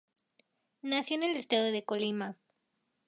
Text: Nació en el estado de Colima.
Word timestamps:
Nació 0.81 1.17
en 1.17 1.21
el 1.21 1.35
estado 1.37 1.65
de 1.71 1.83
Colima. 1.83 2.35